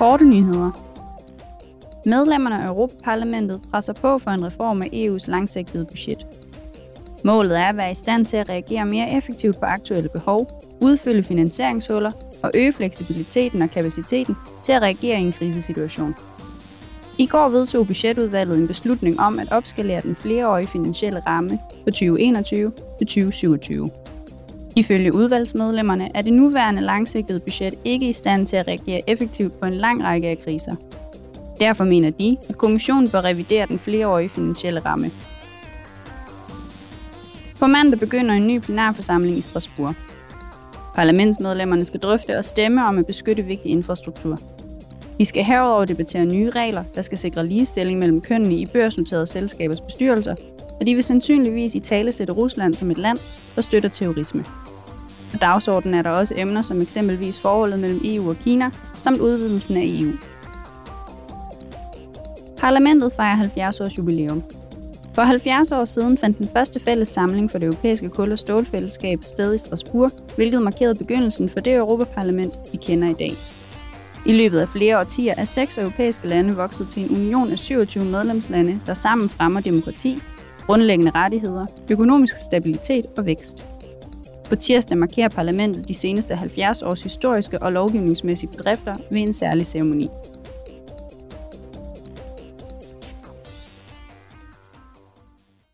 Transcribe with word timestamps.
Korte 0.00 0.24
nyheder. 0.24 0.70
Medlemmerne 2.06 2.62
af 2.62 2.68
Europaparlamentet 2.68 3.60
presser 3.70 3.92
på 3.92 4.18
for 4.18 4.30
en 4.30 4.44
reform 4.44 4.82
af 4.82 4.86
EU's 4.86 5.30
langsigtede 5.30 5.84
budget. 5.84 6.26
Målet 7.24 7.58
er 7.58 7.64
at 7.64 7.76
være 7.76 7.90
i 7.90 7.94
stand 7.94 8.26
til 8.26 8.36
at 8.36 8.48
reagere 8.48 8.84
mere 8.84 9.16
effektivt 9.16 9.58
på 9.58 9.66
aktuelle 9.66 10.08
behov, 10.08 10.62
udfylde 10.80 11.22
finansieringshuller 11.22 12.10
og 12.42 12.50
øge 12.54 12.72
fleksibiliteten 12.72 13.62
og 13.62 13.70
kapaciteten 13.70 14.36
til 14.62 14.72
at 14.72 14.82
reagere 14.82 15.18
i 15.18 15.22
en 15.22 15.32
krisesituation. 15.32 16.14
I 17.18 17.26
går 17.26 17.48
vedtog 17.48 17.86
budgetudvalget 17.86 18.58
en 18.58 18.66
beslutning 18.66 19.20
om 19.20 19.38
at 19.38 19.52
opskalere 19.52 20.00
den 20.00 20.16
flereårige 20.16 20.68
finansielle 20.68 21.20
ramme 21.26 21.58
på 21.84 21.90
2021 21.90 22.72
til 22.98 23.06
2027. 23.06 23.90
Ifølge 24.80 25.14
udvalgsmedlemmerne 25.14 26.08
er 26.14 26.22
det 26.22 26.32
nuværende 26.32 26.82
langsigtede 26.82 27.40
budget 27.40 27.74
ikke 27.84 28.08
i 28.08 28.12
stand 28.12 28.46
til 28.46 28.56
at 28.56 28.68
reagere 28.68 29.00
effektivt 29.06 29.60
på 29.60 29.66
en 29.66 29.74
lang 29.74 30.04
række 30.04 30.28
af 30.28 30.38
kriser. 30.38 30.74
Derfor 31.60 31.84
mener 31.84 32.10
de, 32.10 32.36
at 32.48 32.58
kommissionen 32.58 33.10
bør 33.10 33.24
revidere 33.24 33.66
den 33.66 33.78
flereårige 33.78 34.28
finansielle 34.28 34.80
ramme. 34.80 35.10
På 37.58 37.66
mandag 37.66 37.98
begynder 37.98 38.34
en 38.34 38.46
ny 38.46 38.60
plenarforsamling 38.60 39.38
i 39.38 39.40
Strasbourg. 39.40 39.94
Parlamentsmedlemmerne 40.94 41.84
skal 41.84 42.00
drøfte 42.00 42.38
og 42.38 42.44
stemme 42.44 42.86
om 42.86 42.98
at 42.98 43.06
beskytte 43.06 43.42
vigtig 43.42 43.70
infrastruktur. 43.70 44.38
Vi 45.18 45.24
skal 45.24 45.44
herover 45.44 45.84
debattere 45.84 46.24
nye 46.24 46.50
regler, 46.50 46.82
der 46.94 47.02
skal 47.02 47.18
sikre 47.18 47.46
ligestilling 47.46 47.98
mellem 47.98 48.20
kønnene 48.20 48.54
i 48.54 48.66
børsnoterede 48.66 49.26
selskabers 49.26 49.80
bestyrelser, 49.80 50.34
og 50.80 50.86
de 50.86 50.94
vil 50.94 51.04
sandsynligvis 51.04 51.74
i 51.74 51.80
tale 51.80 52.12
sætte 52.12 52.32
Rusland 52.32 52.74
som 52.74 52.90
et 52.90 52.98
land, 52.98 53.18
der 53.54 53.60
støtter 53.60 53.88
terrorisme. 53.88 54.44
På 55.30 55.36
dagsordenen 55.36 55.94
er 55.94 56.02
der 56.02 56.10
også 56.10 56.34
emner 56.36 56.62
som 56.62 56.82
eksempelvis 56.82 57.40
forholdet 57.40 57.78
mellem 57.78 58.00
EU 58.04 58.28
og 58.28 58.36
Kina, 58.36 58.70
samt 58.94 59.20
udvidelsen 59.20 59.76
af 59.76 59.82
EU. 59.84 60.12
Parlamentet 62.58 63.12
fejrer 63.12 63.36
70 63.36 63.80
års 63.80 63.98
jubilæum. 63.98 64.42
For 65.14 65.22
70 65.22 65.72
år 65.72 65.84
siden 65.84 66.18
fandt 66.18 66.38
den 66.38 66.48
første 66.52 66.80
fælles 66.80 67.08
samling 67.08 67.50
for 67.50 67.58
det 67.58 67.66
europæiske 67.66 68.08
kul- 68.08 68.32
og 68.32 68.38
stålfællesskab 68.38 69.18
sted 69.22 69.54
i 69.54 69.58
Strasbourg, 69.58 70.10
hvilket 70.36 70.62
markerede 70.62 70.94
begyndelsen 70.94 71.48
for 71.48 71.60
det 71.60 71.74
Europaparlament, 71.74 72.58
vi 72.72 72.78
kender 72.78 73.08
i 73.08 73.12
dag. 73.12 73.32
I 74.26 74.32
løbet 74.32 74.58
af 74.58 74.68
flere 74.68 75.00
årtier 75.00 75.34
er 75.36 75.44
seks 75.44 75.78
europæiske 75.78 76.28
lande 76.28 76.56
vokset 76.56 76.88
til 76.88 77.02
en 77.02 77.16
union 77.16 77.52
af 77.52 77.58
27 77.58 78.04
medlemslande, 78.04 78.80
der 78.86 78.94
sammen 78.94 79.28
fremmer 79.28 79.60
demokrati, 79.60 80.22
grundlæggende 80.66 81.12
rettigheder, 81.14 81.66
økonomisk 81.90 82.36
stabilitet 82.36 83.06
og 83.18 83.26
vækst. 83.26 83.64
På 84.50 84.56
tirsdag 84.56 84.98
markerer 84.98 85.28
parlamentet 85.28 85.88
de 85.88 85.94
seneste 85.94 86.36
70 86.36 86.82
års 86.82 87.02
historiske 87.02 87.62
og 87.62 87.72
lovgivningsmæssige 87.72 88.50
bedrifter 88.50 88.96
ved 89.10 89.20
en 89.20 89.32
særlig 89.32 89.66
ceremoni. 89.66 90.08